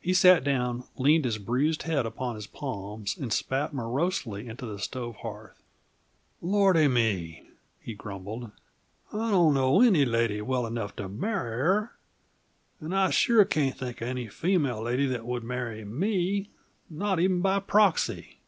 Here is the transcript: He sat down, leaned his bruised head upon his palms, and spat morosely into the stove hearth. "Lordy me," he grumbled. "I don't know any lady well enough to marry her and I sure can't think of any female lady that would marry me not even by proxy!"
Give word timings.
He 0.00 0.14
sat 0.14 0.42
down, 0.42 0.84
leaned 0.96 1.26
his 1.26 1.36
bruised 1.36 1.82
head 1.82 2.06
upon 2.06 2.34
his 2.34 2.46
palms, 2.46 3.14
and 3.18 3.30
spat 3.30 3.74
morosely 3.74 4.48
into 4.48 4.64
the 4.64 4.78
stove 4.78 5.16
hearth. 5.16 5.62
"Lordy 6.40 6.88
me," 6.88 7.50
he 7.78 7.92
grumbled. 7.92 8.52
"I 9.12 9.30
don't 9.30 9.52
know 9.52 9.82
any 9.82 10.06
lady 10.06 10.40
well 10.40 10.66
enough 10.66 10.96
to 10.96 11.10
marry 11.10 11.58
her 11.58 11.92
and 12.80 12.96
I 12.96 13.10
sure 13.10 13.44
can't 13.44 13.76
think 13.76 14.00
of 14.00 14.08
any 14.08 14.28
female 14.28 14.80
lady 14.80 15.04
that 15.08 15.26
would 15.26 15.44
marry 15.44 15.84
me 15.84 16.48
not 16.88 17.20
even 17.20 17.42
by 17.42 17.60
proxy!" 17.60 18.38